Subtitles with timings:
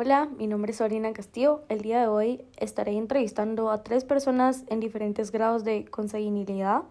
[0.00, 1.64] Hola, mi nombre es Orina Castillo.
[1.68, 6.82] El día de hoy estaré entrevistando a tres personas en diferentes grados de consanguinidad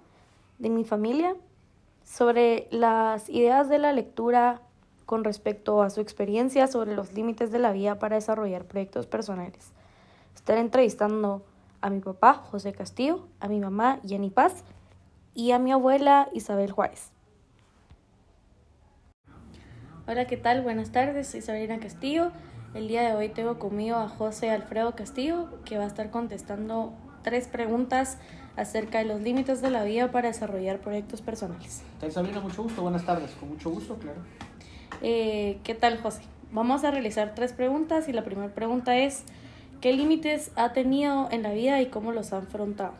[0.60, 1.34] de mi familia
[2.04, 4.60] sobre las ideas de la lectura
[5.06, 9.72] con respecto a su experiencia sobre los límites de la vida para desarrollar proyectos personales.
[10.36, 11.46] Estaré entrevistando
[11.80, 14.66] a mi papá, José Castillo, a mi mamá, Jenny Paz,
[15.34, 17.14] y a mi abuela, Isabel Juárez.
[20.10, 20.62] Hola, ¿qué tal?
[20.62, 22.34] Buenas tardes, soy Sabrina Castillo.
[22.78, 26.94] El día de hoy tengo conmigo a José Alfredo Castillo, que va a estar contestando
[27.24, 28.20] tres preguntas
[28.56, 31.82] acerca de los límites de la vida para desarrollar proyectos personales.
[32.00, 32.40] tal, Sabrina?
[32.40, 34.20] Mucho gusto, buenas tardes, con mucho gusto, claro.
[35.02, 36.22] Eh, ¿Qué tal, José?
[36.52, 39.24] Vamos a realizar tres preguntas y la primera pregunta es,
[39.82, 42.94] ¿qué límites ha tenido en la vida y cómo los ha afrontado?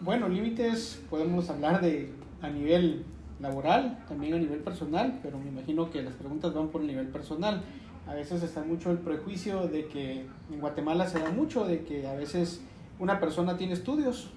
[0.00, 2.10] Bueno, límites podemos hablar de
[2.40, 3.04] a nivel
[3.38, 7.08] laboral, también a nivel personal, pero me imagino que las preguntas van por el nivel
[7.08, 7.62] personal.
[8.06, 12.06] A veces está mucho el prejuicio de que en Guatemala se da mucho de que
[12.06, 12.60] a veces
[12.98, 14.30] una persona tiene estudios,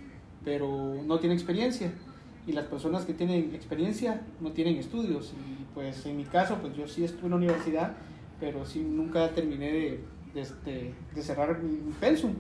[0.46, 1.92] pero no tiene experiencia.
[2.46, 5.34] Y las personas que tienen experiencia no tienen estudios.
[5.34, 7.94] Y pues en mi caso, pues yo sí estuve en la universidad,
[8.40, 12.34] pero sí nunca terminé de, de, este, de cerrar mi pensum.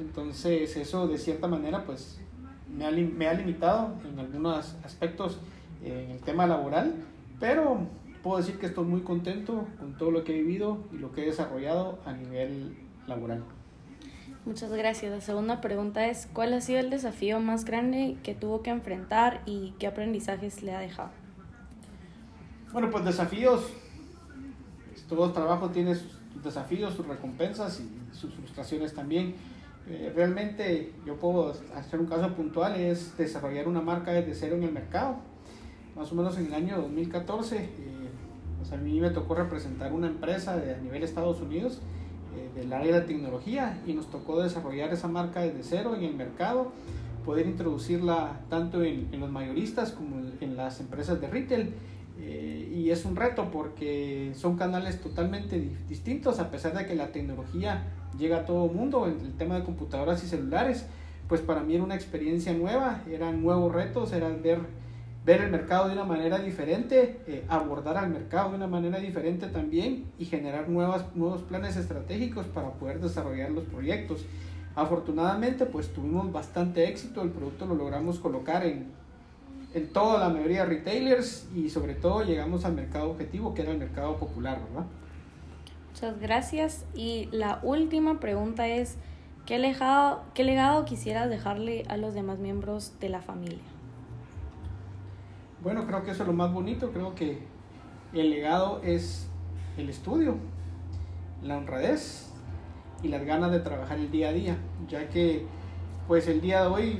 [0.00, 2.20] Entonces eso de cierta manera pues
[2.76, 5.38] me ha, me ha limitado en algunos aspectos
[5.84, 6.94] en el tema laboral,
[7.38, 7.86] pero
[8.22, 11.22] puedo decir que estoy muy contento con todo lo que he vivido y lo que
[11.22, 13.44] he desarrollado a nivel laboral.
[14.44, 15.12] Muchas gracias.
[15.12, 19.42] La segunda pregunta es, ¿cuál ha sido el desafío más grande que tuvo que enfrentar
[19.46, 21.10] y qué aprendizajes le ha dejado?
[22.72, 23.68] Bueno, pues desafíos.
[25.08, 29.34] Todo trabajo tiene sus desafíos, sus recompensas y sus frustraciones también.
[29.88, 34.64] Eh, realmente yo puedo hacer un caso puntual, es desarrollar una marca desde cero en
[34.64, 35.16] el mercado.
[35.94, 37.68] Más o menos en el año 2014, eh,
[38.62, 41.80] pues a mí me tocó representar una empresa de, a nivel Estados Unidos
[42.36, 46.14] eh, del área de tecnología y nos tocó desarrollar esa marca desde cero en el
[46.14, 46.70] mercado,
[47.24, 51.74] poder introducirla tanto en, los mayoristas como en, las empresas de retail.
[52.20, 57.08] Eh, y es un reto porque son canales totalmente distintos a pesar de que la
[57.08, 60.86] tecnología llega a todo mundo, en el tema de computadoras y celulares,
[61.26, 64.60] pues para mí era una experiencia nueva, eran nuevos retos, era ver
[65.24, 69.46] ver el mercado de una manera diferente, eh, abordar al mercado de una manera diferente
[69.46, 74.24] también y generar nuevos planes estratégicos para poder desarrollar los proyectos.
[74.74, 78.86] Afortunadamente, pues tuvimos bastante éxito, el producto lo logramos colocar en,
[79.74, 83.70] en toda la mayoría de retailers y sobre todo llegamos al mercado objetivo, que era
[83.70, 84.86] el mercado popular, ¿verdad?
[85.90, 86.86] Muchas gracias.
[86.94, 88.96] Y la última pregunta es,
[89.46, 93.71] ¿qué legado, qué legado quisieras dejarle a los demás miembros de la familia?
[95.62, 97.38] Bueno, creo que eso es lo más bonito, creo que
[98.12, 99.28] el legado es
[99.76, 100.34] el estudio,
[101.40, 102.30] la honradez
[103.04, 104.56] y las ganas de trabajar el día a día,
[104.88, 105.46] ya que
[106.08, 106.98] pues el día de hoy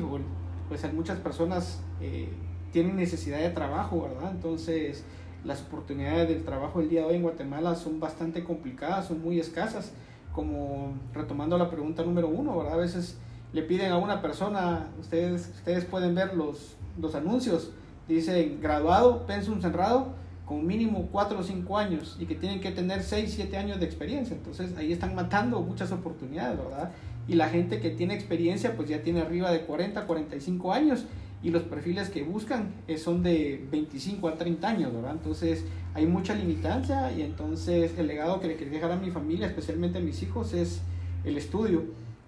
[0.68, 2.28] pues muchas personas eh,
[2.70, 4.30] tienen necesidad de trabajo, ¿verdad?
[4.30, 5.04] Entonces
[5.44, 9.40] las oportunidades del trabajo el día de hoy en Guatemala son bastante complicadas, son muy
[9.40, 9.92] escasas,
[10.32, 12.74] como retomando la pregunta número uno, ¿verdad?
[12.74, 13.18] A veces
[13.52, 17.72] le piden a una persona, ustedes, ustedes pueden ver los, los anuncios,
[18.08, 20.14] dice graduado, pensum cerrado,
[20.46, 23.86] con mínimo 4 o 5 años y que tienen que tener 6, 7 años de
[23.86, 24.36] experiencia.
[24.36, 26.90] Entonces ahí están matando muchas oportunidades, ¿verdad?
[27.28, 31.06] Y la gente que tiene experiencia pues ya tiene arriba de 40, 45 años
[31.42, 35.12] y los perfiles que buscan son de 25 a 30 años, ¿verdad?
[35.12, 35.64] Entonces
[35.94, 39.98] hay mucha limitancia y entonces el legado que le quería dejar a mi familia, especialmente
[39.98, 40.82] a mis hijos, es
[41.24, 41.84] el estudio,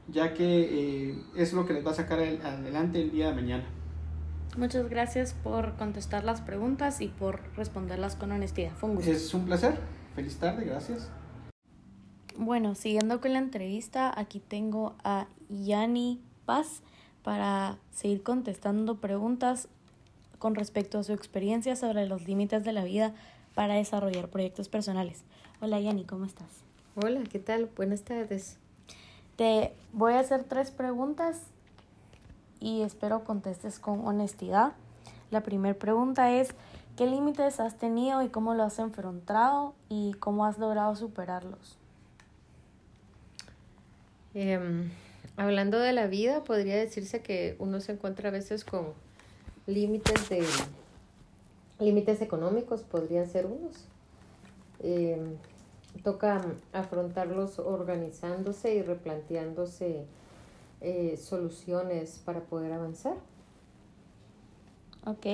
[0.09, 3.65] ya que eh, es lo que les va a sacar adelante el día de mañana.
[4.57, 8.73] Muchas gracias por contestar las preguntas y por responderlas con honestidad.
[8.73, 9.11] Fue un gusto.
[9.11, 9.77] Es un placer.
[10.15, 11.11] Feliz tarde, gracias.
[12.37, 16.83] Bueno, siguiendo con la entrevista, aquí tengo a Yani Paz
[17.23, 19.69] para seguir contestando preguntas
[20.39, 23.15] con respecto a su experiencia sobre los límites de la vida
[23.55, 25.23] para desarrollar proyectos personales.
[25.61, 26.49] Hola Yani, ¿cómo estás?
[26.97, 27.71] Hola, ¿qué tal?
[27.75, 28.59] Buenas tardes.
[29.37, 31.41] Te voy a hacer tres preguntas
[32.65, 34.73] y espero contestes con honestidad.
[35.31, 36.55] La primera pregunta es,
[36.97, 41.77] ¿qué límites has tenido y cómo lo has enfrentado y cómo has logrado superarlos?
[44.33, 44.59] Eh,
[45.37, 48.87] hablando de la vida, podría decirse que uno se encuentra a veces con
[49.67, 50.43] límites de
[51.81, 53.85] límites económicos, podrían ser unos.
[54.81, 55.37] Eh,
[56.03, 60.07] toca afrontarlos organizándose y replanteándose
[60.85, 63.17] eh, soluciones para poder avanzar.
[65.07, 65.27] Ok.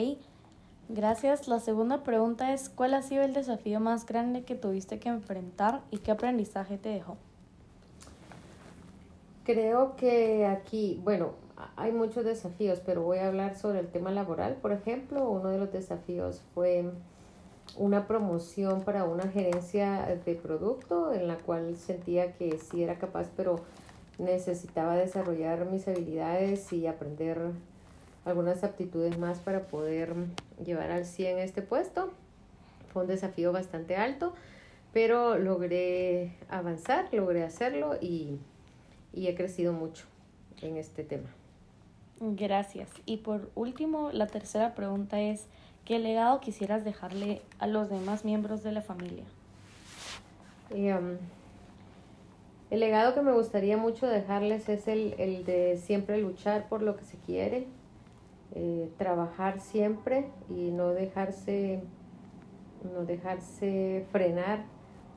[0.89, 1.49] Gracias.
[1.49, 5.83] La segunda pregunta es, ¿cuál ha sido el desafío más grande que tuviste que enfrentar
[5.91, 7.17] y qué aprendizaje te dejó?
[9.45, 11.33] Creo que aquí, bueno,
[11.77, 14.55] hay muchos desafíos, pero voy a hablar sobre el tema laboral.
[14.55, 16.91] Por ejemplo, uno de los desafíos fue
[17.77, 23.29] una promoción para una gerencia de producto en la cual sentía que sí era capaz,
[23.37, 23.57] pero
[24.21, 27.53] necesitaba desarrollar mis habilidades y aprender
[28.25, 30.15] algunas aptitudes más para poder
[30.65, 32.13] llevar al 100 este puesto.
[32.93, 34.35] Fue un desafío bastante alto,
[34.93, 38.39] pero logré avanzar, logré hacerlo y,
[39.13, 40.05] y he crecido mucho
[40.61, 41.31] en este tema.
[42.21, 42.91] Gracias.
[43.07, 45.47] Y por último, la tercera pregunta es,
[45.87, 49.25] ¿qué legado quisieras dejarle a los demás miembros de la familia?
[50.71, 51.17] Um,
[52.71, 56.97] el legado que me gustaría mucho dejarles es el, el de siempre luchar por lo
[56.97, 57.67] que se quiere,
[58.55, 61.83] eh, trabajar siempre y no dejarse,
[62.83, 64.65] no dejarse frenar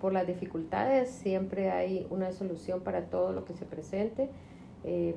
[0.01, 1.09] por las dificultades.
[1.09, 4.29] Siempre hay una solución para todo lo que se presente.
[4.83, 5.15] Eh,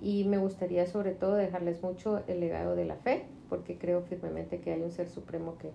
[0.00, 4.60] y me gustaría sobre todo dejarles mucho el legado de la fe, porque creo firmemente
[4.60, 5.72] que hay un ser supremo que,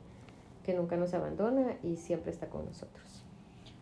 [0.64, 3.26] que nunca nos abandona y siempre está con nosotros.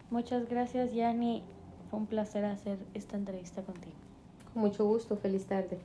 [0.10, 1.44] Muchas gracias, Yani.
[1.90, 3.96] Fue un placer hacer esta entrevista contigo.
[4.54, 5.18] Con mucho gusto.
[5.18, 5.80] Feliz tarde.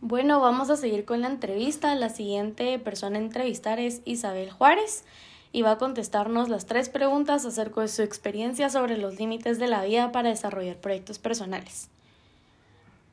[0.00, 1.94] Bueno, vamos a seguir con la entrevista.
[1.94, 5.04] La siguiente persona a entrevistar es Isabel Juárez
[5.52, 9.68] y va a contestarnos las tres preguntas acerca de su experiencia sobre los límites de
[9.68, 11.88] la vida para desarrollar proyectos personales.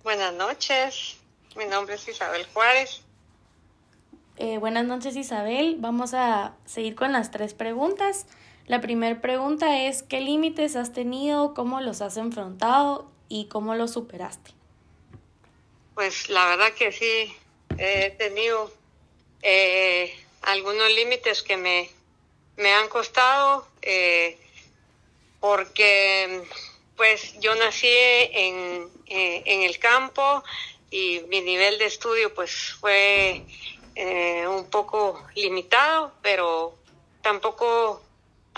[0.03, 1.17] Buenas noches,
[1.57, 3.01] mi nombre es Isabel Juárez.
[4.37, 8.25] Eh, buenas noches Isabel, vamos a seguir con las tres preguntas.
[8.69, 13.93] La primera pregunta es, ¿qué límites has tenido, cómo los has enfrentado y cómo los
[13.93, 14.51] superaste?
[15.95, 17.35] Pues la verdad que sí,
[17.79, 18.71] he tenido
[19.41, 20.13] eh,
[20.43, 21.89] algunos límites que me,
[22.57, 24.37] me han costado eh,
[25.39, 26.43] porque
[26.95, 30.43] pues yo nací en, eh, en, el campo
[30.91, 33.41] y mi nivel de estudio pues fue
[34.47, 36.75] un poco limitado, pero
[37.23, 38.03] tampoco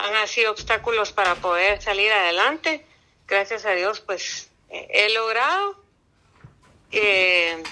[0.02, 2.84] han sido obstáculos para poder salir adelante.
[3.26, 5.76] Gracias a Dios pues he logrado
[6.90, 7.62] eh,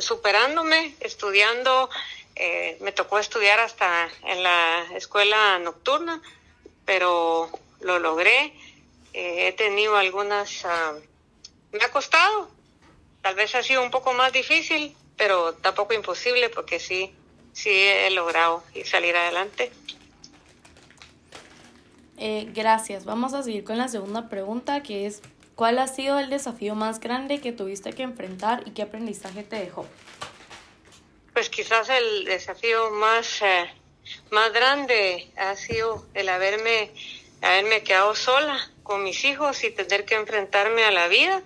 [0.00, 1.90] superándome, estudiando.
[2.34, 6.22] Eh, me tocó estudiar hasta en la escuela nocturna,
[6.84, 7.50] pero
[7.80, 8.52] lo logré.
[9.12, 10.64] Eh, he tenido algunas...
[10.64, 10.94] Ah,
[11.72, 12.50] me ha costado.
[13.22, 17.12] Tal vez ha sido un poco más difícil, pero tampoco imposible porque sí,
[17.52, 19.72] sí he logrado salir adelante.
[22.18, 23.04] Eh, gracias.
[23.04, 25.22] Vamos a seguir con la segunda pregunta, que es
[25.56, 29.56] ¿Cuál ha sido el desafío más grande que tuviste que enfrentar y qué aprendizaje te
[29.56, 29.86] dejó?
[31.32, 33.64] Pues quizás el desafío más, eh,
[34.30, 36.90] más grande ha sido el haberme,
[37.40, 41.42] haberme quedado sola con mis hijos y tener que enfrentarme a la vida,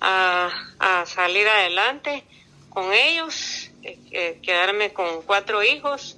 [0.00, 2.24] a, salir adelante
[2.70, 6.16] con ellos, eh, eh, quedarme con cuatro hijos,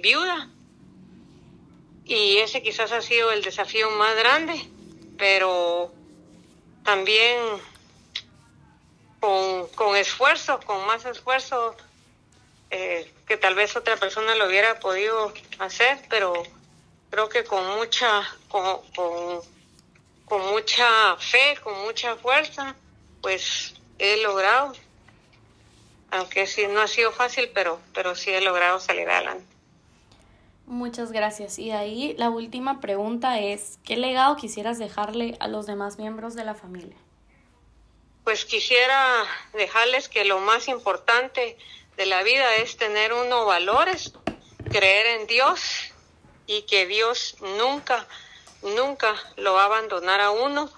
[0.00, 0.48] viuda.
[2.04, 4.68] Y ese quizás ha sido el desafío más grande,
[5.16, 5.92] pero
[6.84, 7.38] también
[9.74, 11.74] con, esfuerzo, con más esfuerzo
[12.70, 16.34] eh, que tal vez otra persona lo hubiera podido hacer, pero
[17.10, 22.76] creo que con mucha, con, con, mucha fe, con mucha fuerza,
[23.22, 24.74] pues he logrado,
[26.10, 29.53] aunque sí no ha sido fácil, pero, pero sí he logrado salir adelante.
[30.66, 31.58] Muchas gracias.
[31.58, 36.44] Y ahí la última pregunta es, ¿qué legado quisieras dejarle a los demás miembros de
[36.44, 36.96] la familia?
[38.24, 41.58] Pues quisiera dejarles que lo más importante
[41.96, 44.14] de la vida es tener unos valores,
[44.70, 45.92] creer en Dios
[46.46, 48.06] y que Dios nunca,
[48.62, 50.70] nunca lo va a abandonar a uno,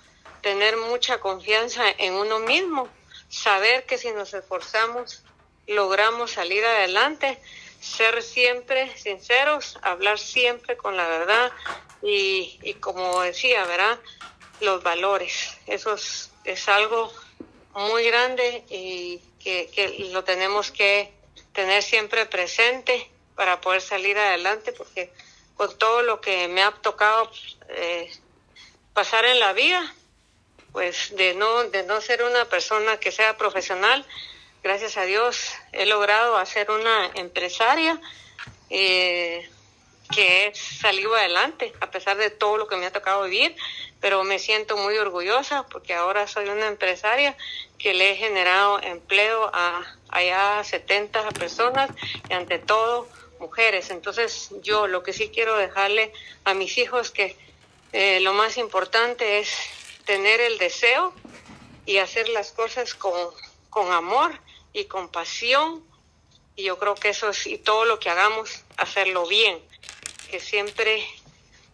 [0.43, 2.88] tener mucha confianza en uno mismo,
[3.28, 5.23] saber que si nos esforzamos
[5.66, 7.40] logramos salir adelante
[7.87, 11.52] ser siempre sinceros, hablar siempre con la verdad
[12.02, 13.99] y, y como decía, ¿verdad?
[14.61, 15.57] Los valores.
[15.66, 17.12] Eso es, es algo
[17.75, 21.12] muy grande y que, que, lo tenemos que
[21.52, 25.12] tener siempre presente para poder salir adelante porque
[25.57, 27.31] con todo lo que me ha tocado
[27.69, 28.11] eh,
[28.93, 29.95] pasar en la vida,
[30.73, 34.05] pues de no, de no ser una persona que sea profesional,
[34.67, 38.01] gracias a Dios he logrado hacer una empresaria
[38.69, 39.49] eh,
[40.13, 43.55] que he salido adelante a pesar de todo lo que me ha tocado vivir,
[44.01, 47.37] pero me siento muy orgullosa porque ahora soy una empresaria
[47.79, 51.89] que le he generado empleo a allá 70 personas
[52.29, 53.07] y ante todo
[53.39, 53.91] mujeres.
[53.91, 57.37] Entonces yo lo que sí quiero dejarle a mis hijos que
[57.93, 59.57] eh, lo más importante es
[60.07, 61.15] tener el deseo
[61.85, 63.31] y hacer las cosas con,
[63.71, 64.41] con amor
[64.76, 65.83] y con pasión.
[66.54, 69.59] Y yo creo que eso es, y todo lo que hagamos, hacerlo bien.
[70.30, 71.04] Que siempre,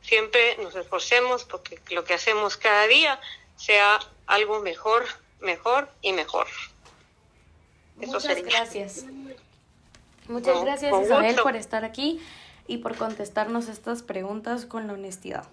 [0.03, 3.21] siempre nos esforcemos porque lo que hacemos cada día
[3.57, 5.05] sea algo mejor,
[5.41, 6.47] mejor y mejor.
[7.97, 9.05] Muchas gracias.
[10.29, 12.21] Muchas gracias Isabel por estar aquí
[12.67, 15.45] y por contestarnos estas preguntas con la honestidad.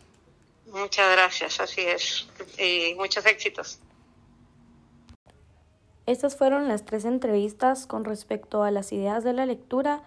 [0.68, 2.28] Muchas gracias, así es.
[2.60, 3.80] Y muchos éxitos.
[6.10, 10.02] Estas fueron las tres entrevistas con respecto a las ideas de la lectura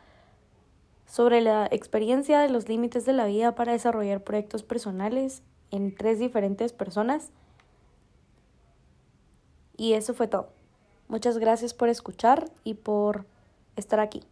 [1.06, 6.18] sobre la experiencia de los límites de la vida para desarrollar proyectos personales en tres
[6.18, 7.30] diferentes personas.
[9.76, 10.49] Y eso fue todo.
[11.06, 13.25] Muchas gracias por escuchar y por
[13.76, 14.25] estar aquí.